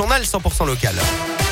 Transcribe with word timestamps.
journal 0.00 0.22
100% 0.22 0.66
local. 0.66 1.49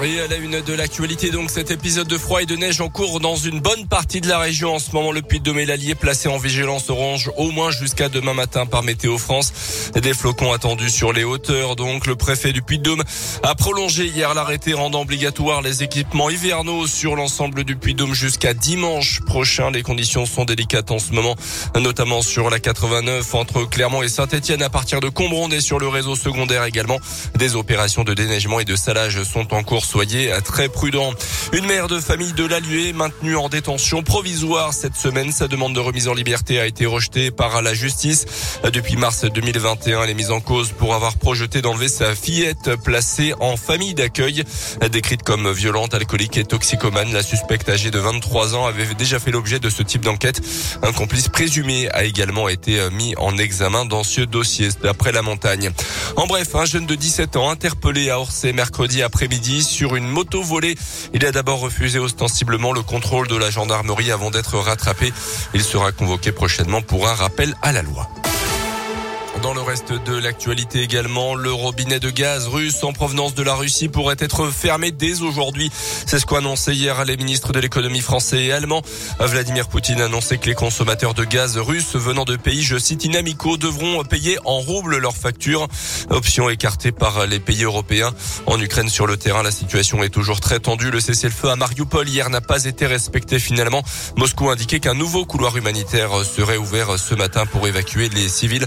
Oui, 0.00 0.18
à 0.18 0.26
la 0.26 0.36
une 0.36 0.60
de 0.60 0.72
l'actualité, 0.72 1.30
donc 1.30 1.50
cet 1.50 1.70
épisode 1.70 2.08
de 2.08 2.18
froid 2.18 2.42
et 2.42 2.46
de 2.46 2.56
neige 2.56 2.80
en 2.80 2.88
cours 2.88 3.20
dans 3.20 3.36
une 3.36 3.60
bonne 3.60 3.86
partie 3.86 4.20
de 4.20 4.28
la 4.28 4.38
région. 4.38 4.74
En 4.74 4.78
ce 4.80 4.90
moment, 4.90 5.12
le 5.12 5.22
Puy-de-Dôme 5.22 5.60
et 5.60 5.66
l'Allier 5.66 5.94
placé 5.94 6.28
en 6.28 6.36
vigilance 6.36 6.90
orange 6.90 7.30
au 7.36 7.52
moins 7.52 7.70
jusqu'à 7.70 8.08
demain 8.08 8.34
matin 8.34 8.66
par 8.66 8.82
Météo 8.82 9.18
France. 9.18 9.52
Des 9.94 10.12
flocons 10.12 10.52
attendus 10.52 10.90
sur 10.90 11.12
les 11.12 11.22
hauteurs. 11.22 11.76
Donc, 11.76 12.08
le 12.08 12.16
préfet 12.16 12.52
du 12.52 12.60
Puy-de-Dôme 12.60 13.04
a 13.44 13.54
prolongé 13.54 14.06
hier 14.06 14.34
l'arrêté 14.34 14.74
rendant 14.74 15.02
obligatoire 15.02 15.62
les 15.62 15.84
équipements 15.84 16.28
hivernaux 16.28 16.88
sur 16.88 17.14
l'ensemble 17.14 17.62
du 17.62 17.76
Puy-de-Dôme 17.76 18.14
jusqu'à 18.14 18.52
dimanche 18.52 19.20
prochain. 19.20 19.70
Les 19.70 19.82
conditions 19.82 20.26
sont 20.26 20.44
délicates 20.44 20.90
en 20.90 20.98
ce 20.98 21.12
moment, 21.12 21.36
notamment 21.76 22.20
sur 22.20 22.50
la 22.50 22.58
89 22.58 23.32
entre 23.36 23.62
Clermont 23.64 24.02
et 24.02 24.08
Saint-Etienne 24.08 24.62
à 24.62 24.70
partir 24.70 24.98
de 24.98 25.08
Combronde 25.08 25.52
et 25.52 25.60
sur 25.60 25.78
le 25.78 25.86
réseau 25.86 26.16
secondaire 26.16 26.64
également. 26.64 26.98
Des 27.38 27.54
opérations 27.54 28.02
de 28.02 28.12
déneigement 28.12 28.58
et 28.58 28.64
de 28.64 28.74
salage 28.74 29.22
sont 29.22 29.54
en 29.54 29.62
cours 29.62 29.83
soyez 29.84 30.32
très 30.44 30.68
prudents. 30.68 31.12
Une 31.52 31.66
mère 31.66 31.88
de 31.88 32.00
famille 32.00 32.32
de 32.32 32.44
l'Allué 32.44 32.92
maintenue 32.92 33.36
en 33.36 33.48
détention 33.48 34.02
provisoire 34.02 34.72
cette 34.72 34.96
semaine. 34.96 35.30
Sa 35.30 35.46
demande 35.46 35.74
de 35.74 35.80
remise 35.80 36.08
en 36.08 36.14
liberté 36.14 36.58
a 36.58 36.66
été 36.66 36.86
rejetée 36.86 37.30
par 37.30 37.62
la 37.62 37.74
justice. 37.74 38.26
Depuis 38.72 38.96
mars 38.96 39.24
2021, 39.24 40.02
elle 40.02 40.10
est 40.10 40.14
mise 40.14 40.30
en 40.30 40.40
cause 40.40 40.72
pour 40.72 40.94
avoir 40.94 41.16
projeté 41.16 41.62
d'enlever 41.62 41.88
sa 41.88 42.14
fillette 42.14 42.76
placée 42.82 43.34
en 43.40 43.56
famille 43.56 43.94
d'accueil. 43.94 44.44
Décrite 44.90 45.22
comme 45.22 45.52
violente, 45.52 45.94
alcoolique 45.94 46.38
et 46.38 46.44
toxicomane, 46.44 47.12
la 47.12 47.22
suspecte 47.22 47.68
âgée 47.68 47.90
de 47.90 47.98
23 47.98 48.54
ans 48.54 48.66
avait 48.66 48.94
déjà 48.94 49.18
fait 49.18 49.30
l'objet 49.30 49.60
de 49.60 49.70
ce 49.70 49.82
type 49.82 50.02
d'enquête. 50.04 50.40
Un 50.82 50.92
complice 50.92 51.28
présumé 51.28 51.88
a 51.90 52.04
également 52.04 52.48
été 52.48 52.80
mis 52.90 53.14
en 53.16 53.36
examen 53.36 53.84
dans 53.84 54.02
ce 54.02 54.22
dossier 54.22 54.68
d'après 54.82 55.12
la 55.12 55.22
montagne. 55.22 55.70
En 56.16 56.26
bref, 56.26 56.54
un 56.54 56.64
jeune 56.64 56.86
de 56.86 56.94
17 56.94 57.36
ans 57.36 57.50
interpellé 57.50 58.10
à 58.10 58.18
Orsay 58.18 58.52
mercredi 58.52 59.02
après-midi 59.02 59.62
sur 59.74 59.96
une 59.96 60.06
moto 60.06 60.40
volée. 60.40 60.76
Il 61.14 61.26
a 61.26 61.32
d'abord 61.32 61.58
refusé 61.58 61.98
ostensiblement 61.98 62.72
le 62.72 62.82
contrôle 62.82 63.26
de 63.26 63.34
la 63.34 63.50
gendarmerie 63.50 64.12
avant 64.12 64.30
d'être 64.30 64.56
rattrapé. 64.56 65.12
Il 65.52 65.64
sera 65.64 65.90
convoqué 65.90 66.30
prochainement 66.30 66.80
pour 66.80 67.08
un 67.08 67.14
rappel 67.14 67.54
à 67.60 67.72
la 67.72 67.82
loi. 67.82 68.08
Dans 69.42 69.52
le 69.52 69.60
reste 69.60 69.92
de 69.92 70.16
l'actualité 70.16 70.82
également, 70.82 71.34
le 71.34 71.52
robinet 71.52 72.00
de 72.00 72.08
gaz 72.08 72.46
russe 72.46 72.82
en 72.82 72.92
provenance 72.92 73.34
de 73.34 73.42
la 73.42 73.54
Russie 73.54 73.88
pourrait 73.88 74.16
être 74.18 74.48
fermé 74.48 74.90
dès 74.90 75.20
aujourd'hui. 75.20 75.70
C'est 76.06 76.18
ce 76.18 76.24
qu'ont 76.24 76.36
annoncé 76.36 76.72
hier 76.72 77.04
les 77.04 77.16
ministres 77.16 77.52
de 77.52 77.58
l'économie 77.60 78.00
français 78.00 78.44
et 78.44 78.52
allemand. 78.52 78.82
Vladimir 79.20 79.68
Poutine 79.68 80.00
a 80.00 80.06
annoncé 80.06 80.38
que 80.38 80.46
les 80.46 80.54
consommateurs 80.54 81.14
de 81.14 81.24
gaz 81.24 81.58
russes 81.58 81.94
venant 81.94 82.24
de 82.24 82.36
pays, 82.36 82.62
je 82.62 82.78
cite, 82.78 83.04
inamicaux 83.04 83.56
devront 83.56 84.02
payer 84.04 84.38
en 84.44 84.60
roubles 84.60 84.98
leurs 84.98 85.16
factures. 85.16 85.68
Option 86.10 86.48
écartée 86.48 86.92
par 86.92 87.26
les 87.26 87.40
pays 87.40 87.64
européens. 87.64 88.14
En 88.46 88.58
Ukraine, 88.60 88.88
sur 88.88 89.06
le 89.06 89.16
terrain, 89.16 89.42
la 89.42 89.50
situation 89.50 90.02
est 90.02 90.10
toujours 90.10 90.40
très 90.40 90.60
tendue. 90.60 90.90
Le 90.90 91.00
cessez-le-feu 91.00 91.50
à 91.50 91.56
Mariupol 91.56 92.08
hier 92.08 92.30
n'a 92.30 92.40
pas 92.40 92.64
été 92.64 92.86
respecté 92.86 93.38
finalement. 93.38 93.82
Moscou 94.16 94.48
a 94.48 94.52
indiqué 94.52 94.80
qu'un 94.80 94.94
nouveau 94.94 95.26
couloir 95.26 95.56
humanitaire 95.56 96.10
serait 96.24 96.56
ouvert 96.56 96.98
ce 96.98 97.14
matin 97.14 97.46
pour 97.46 97.66
évacuer 97.66 98.08
les 98.08 98.28
civils. 98.28 98.66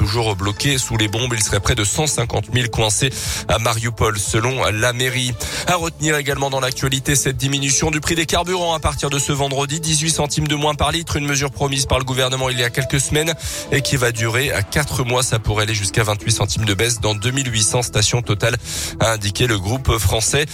Toujours 0.00 0.34
bloqué 0.34 0.78
sous 0.78 0.96
les 0.96 1.08
bombes. 1.08 1.34
Il 1.34 1.42
serait 1.42 1.60
près 1.60 1.74
de 1.74 1.84
150 1.84 2.46
000 2.54 2.68
coincés 2.68 3.10
à 3.48 3.58
Mariupol, 3.58 4.18
selon 4.18 4.64
la 4.64 4.94
mairie. 4.94 5.34
À 5.66 5.74
retenir 5.74 6.16
également 6.16 6.48
dans 6.48 6.58
l'actualité 6.58 7.14
cette 7.14 7.36
diminution 7.36 7.90
du 7.90 8.00
prix 8.00 8.14
des 8.14 8.24
carburants 8.24 8.72
à 8.72 8.80
partir 8.80 9.10
de 9.10 9.18
ce 9.18 9.30
vendredi, 9.30 9.78
18 9.78 10.10
centimes 10.10 10.48
de 10.48 10.54
moins 10.54 10.74
par 10.74 10.90
litre, 10.90 11.16
une 11.16 11.26
mesure 11.26 11.50
promise 11.50 11.84
par 11.84 11.98
le 11.98 12.04
gouvernement 12.04 12.48
il 12.48 12.58
y 12.58 12.64
a 12.64 12.70
quelques 12.70 12.98
semaines 12.98 13.34
et 13.72 13.82
qui 13.82 13.96
va 13.96 14.10
durer 14.10 14.50
à 14.52 14.62
4 14.62 15.04
mois. 15.04 15.22
Ça 15.22 15.38
pourrait 15.38 15.64
aller 15.64 15.74
jusqu'à 15.74 16.02
28 16.02 16.32
centimes 16.32 16.64
de 16.64 16.72
baisse 16.72 17.00
dans 17.00 17.14
2800 17.14 17.82
stations 17.82 18.22
totales, 18.22 18.56
a 19.00 19.12
indiqué 19.12 19.46
le 19.46 19.58
groupe 19.58 19.98
français. 19.98 20.46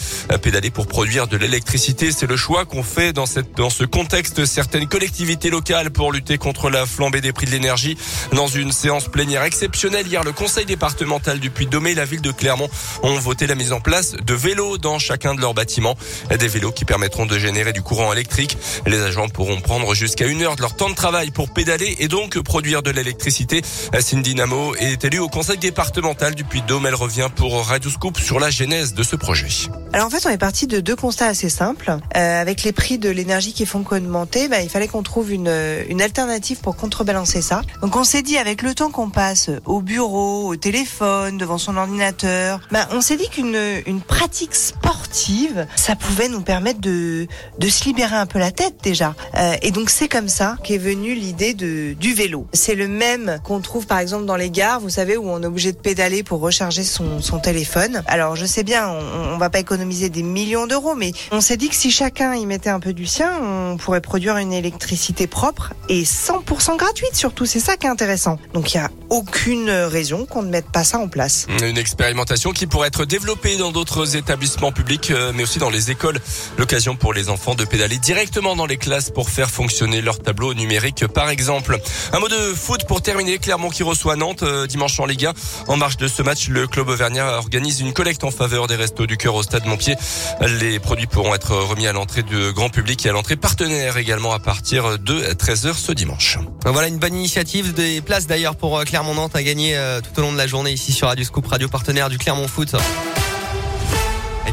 Pédaler 0.43 0.73
pour 0.73 0.89
produire 0.89 1.29
de 1.29 1.37
l'électricité, 1.37 2.11
c'est 2.11 2.27
le 2.27 2.37
choix 2.37 2.65
qu'on 2.65 2.83
fait 2.83 3.13
dans 3.13 3.27
cette, 3.27 3.57
dans 3.57 3.71
ce 3.71 3.85
contexte. 3.85 4.45
Certaines 4.45 4.89
collectivités 4.89 5.51
locales 5.51 5.93
pour 5.93 6.11
lutter 6.11 6.37
contre 6.37 6.69
la 6.69 6.85
flambée 6.85 7.21
des 7.21 7.33
prix 7.33 7.47
de 7.47 7.53
l'énergie 7.53 7.97
dans 8.33 8.49
une 8.49 8.73
séance 8.73 9.07
plénière 9.07 9.36
exceptionnel 9.45 10.07
hier, 10.07 10.23
le 10.23 10.33
conseil 10.33 10.65
départemental 10.65 11.41
du 11.41 11.51
Puy-de-Dôme 11.51 11.87
et 11.89 11.95
la 11.95 12.05
ville 12.05 12.21
de 12.21 12.31
Clermont 12.31 12.69
ont 13.03 13.19
voté 13.19 13.47
la 13.47 13.55
mise 13.55 13.73
en 13.73 13.81
place 13.81 14.13
de 14.13 14.35
vélos 14.35 14.79
dans 14.79 14.99
chacun 14.99 15.35
de 15.35 15.41
leurs 15.41 15.55
bâtiments. 15.55 15.97
Des 16.31 16.49
vélos 16.49 16.73
qui 16.73 16.85
permettront 16.85 17.27
de 17.27 17.39
générer 17.39 17.73
du 17.73 17.83
courant 17.83 18.13
électrique. 18.13 18.57
Les 18.87 19.01
agents 19.01 19.29
pourront 19.29 19.61
prendre 19.61 19.95
jusqu'à 19.95 20.27
une 20.27 20.43
heure 20.43 20.57
de 20.57 20.61
leur 20.63 20.77
temps 20.77 20.91
de 20.91 20.95
travail 20.95 21.31
pour 21.31 21.53
pédaler 21.53 21.97
et 21.99 22.09
donc 22.09 22.39
produire 22.41 22.83
de 22.83 22.91
l'électricité. 22.91 23.63
Cindy 23.99 24.35
Namo 24.35 24.75
est 24.77 25.05
élue 25.05 25.19
au 25.19 25.29
conseil 25.29 25.59
départemental 25.59 26.35
du 26.35 26.45
Puy-de-Dôme. 26.45 26.87
Elle 26.87 26.95
revient 26.95 27.29
pour 27.35 27.67
Radio 27.67 27.91
Scoop 27.91 28.19
sur 28.19 28.39
la 28.39 28.51
genèse 28.51 28.95
de 28.95 29.03
ce 29.03 29.17
projet. 29.17 29.49
Alors 29.93 30.07
en 30.07 30.11
fait, 30.11 30.25
on 30.27 30.31
est 30.31 30.39
parti 30.39 30.67
de 30.67 30.81
deux 30.81 30.97
constats 30.97 31.27
assez 31.27 31.49
simples. 31.49 31.97
Euh, 32.17 32.41
avec 32.41 32.63
les 32.63 32.73
prix 32.73 32.99
de 32.99 33.11
l'énergie 33.11 33.53
qui 33.53 33.67
font 33.67 33.83
qu'augmenter, 33.83 34.49
bah, 34.49 34.61
il 34.61 34.69
fallait 34.69 34.89
qu'on 34.89 35.03
trouve 35.03 35.33
une, 35.33 35.53
une 35.89 36.01
alternative 36.01 36.59
pour 36.61 36.77
contrebalancer 36.77 37.43
ça. 37.43 37.63
Donc 37.83 37.97
on 37.97 38.05
s'est 38.05 38.23
dit, 38.23 38.39
avec 38.39 38.63
le 38.63 38.75
temps 38.75 38.91
qu'on 38.91 39.11
passe 39.11 39.26
au 39.65 39.81
bureau, 39.81 40.49
au 40.49 40.57
téléphone, 40.57 41.39
devant 41.39 41.59
son 41.59 41.77
ordinateur, 41.77 42.61
ben, 42.71 42.87
on 42.93 43.01
s'est 43.01 43.17
dit 43.17 43.29
qu'une 43.29 43.57
une 43.87 44.01
pratique 44.01 44.55
sportive, 44.55 45.67
ça 45.77 45.97
pouvait 45.97 46.29
nous 46.29 46.43
permettre 46.43 46.81
de, 46.81 47.27
de 47.59 47.69
se 47.69 47.85
libérer 47.85 48.17
un 48.17 48.27
peu 48.27 48.39
la 48.39 48.51
tête 48.51 48.77
déjà. 48.83 49.15
Euh, 49.37 49.55
et 49.63 49.71
donc 49.71 49.91
c'est 49.91 50.09
comme 50.09 50.29
ça 50.29 50.57
qu'est 50.63 50.79
venue 50.79 51.15
l'idée 51.15 51.55
du 51.55 52.15
vélo. 52.15 52.47
C'est 52.53 52.75
le 52.75 52.89
même 52.89 53.39
qu'on 53.45 53.61
trouve 53.61 53.87
par 53.87 53.99
exemple 53.99 54.25
dans 54.25 54.37
les 54.37 54.51
gares, 54.51 54.81
vous 54.81 54.91
savez, 54.91 55.17
où 55.17 55.29
on 55.29 55.43
est 55.43 55.47
obligé 55.47 55.73
de 55.73 55.79
pédaler 55.79 56.23
pour 56.23 56.41
recharger 56.41 56.85
son, 56.85 57.21
son 57.21 57.39
téléphone. 57.39 58.03
Alors 58.07 58.37
je 58.37 58.47
sais 58.47 58.63
bien, 58.63 58.89
on, 58.89 59.35
on 59.35 59.39
va 59.39 59.51
pas 59.51 59.59
économiser 59.59 60.09
des 60.09 60.23
millions 60.23 60.67
d'euros, 60.67 60.95
mais 60.95 61.13
on 61.33 61.41
s'est 61.41 61.57
dit 61.57 61.69
que 61.69 61.75
si 61.75 61.91
chacun 61.91 62.35
y 62.35 62.47
mettait 62.47 62.71
un 62.71 62.81
peu 62.81 62.93
du 62.93 63.07
sien, 63.07 63.33
on 63.43 63.77
pourrait 63.77 64.01
produire 64.01 64.37
une 64.37 64.53
électricité 64.53 65.27
propre 65.27 65.73
et 65.89 66.03
100% 66.03 66.77
gratuite 66.77 67.15
surtout. 67.15 67.47
C'est 67.47 67.61
ça 67.61 67.77
qui 67.77 67.87
est 67.87 67.91
intéressant. 67.91 68.39
Donc 68.53 68.75
il 68.75 68.79
y 68.79 68.81
a 68.81 68.91
aucune 69.11 69.71
raison 69.71 70.27
qu'on 70.27 70.43
ne 70.43 70.51
mette 70.51 70.71
pas 70.71 70.85
ça 70.85 70.99
en 70.99 71.09
place. 71.09 71.47
Une 71.63 71.79
expérimentation 71.79 72.53
qui 72.53 72.67
pourrait 72.67 72.89
être 72.89 73.05
développée 73.05 73.57
dans 73.57 73.73
d'autres 73.73 74.17
établissements 74.17 74.73
publics, 74.73 75.11
euh, 75.11 75.33
mais 75.35 75.43
aussi 75.43 75.59
dans 75.59 75.71
les 75.71 75.91
écoles. 75.91 76.19
L'occasion 76.59 76.97
pour 76.97 77.13
les 77.13 77.29
enfants 77.29 77.55
de 77.55 77.65
pédaler 77.65 77.99
directement 77.99 78.57
dans 78.57 78.67
les 78.67 78.77
classes 78.77 79.11
pour 79.11 79.31
faire 79.31 79.51
fonctionner 79.51 80.01
leur 80.01 80.19
tableau 80.19 80.55
numérique, 80.55 81.07
par 81.07 81.31
exemple. 81.31 81.79
Un 82.13 82.19
mot 82.19 82.29
de 82.29 82.55
foot 82.55 82.85
pour 82.87 83.03
terminer. 83.03 83.39
Clermont 83.39 83.71
qui 83.71 83.83
reçoit 83.83 84.17
Nantes 84.17 84.43
euh, 84.43 84.67
dimanche 84.67 84.99
en 84.99 85.07
Ligue 85.07 85.27
1. 85.27 85.33
En 85.69 85.77
marge 85.77 85.97
de 85.97 86.09
ce 86.09 86.23
match, 86.23 86.49
le 86.49 86.67
club 86.67 86.89
auvergnat 86.89 87.39
organise 87.39 87.81
une 87.81 87.93
collecte 87.93 88.25
en 88.25 88.31
faveur 88.31 88.67
des 88.67 88.77
restos 88.77 89.07
du 89.07 89.17
cœur 89.17 89.35
au 89.35 89.43
stade 89.43 89.67
Montpied. 89.67 89.97
Les 90.41 90.79
produits 90.79 91.07
pourront 91.07 91.35
être 91.35 91.55
remis 91.55 91.87
à 91.87 91.93
l'entrée 91.93 92.23
du 92.23 92.53
grand 92.53 92.69
public 92.69 93.05
et 93.07 93.11
à 93.11 93.13
l'entrée 93.13 93.37
partenaire 93.37 93.97
également 93.97 94.33
à 94.33 94.39
partir 94.39 94.99
de 94.99 95.21
13h 95.21 95.75
ce 95.75 95.93
dimanche. 95.93 96.39
Voilà 96.65 96.89
une 96.89 96.99
bonne 96.99 97.15
initiative 97.15 97.73
des 97.73 98.01
places 98.01 98.27
d'ailleurs 98.27 98.57
pour 98.57 98.79
euh, 98.79 98.85
Clermont 98.85 98.96
Nantes 99.05 99.37
a 99.37 99.43
gagné 99.43 99.77
euh, 99.77 100.01
tout 100.01 100.19
au 100.19 100.23
long 100.23 100.33
de 100.33 100.39
la 100.39 100.47
journée 100.47 100.73
ici 100.73 100.93
sur 100.93 101.09
Radio 101.09 101.25
Scoop, 101.25 101.47
radio 101.47 101.69
partenaire 101.69 102.09
du 102.09 102.19
Clermont 102.19 102.49
Foot. 102.49 102.75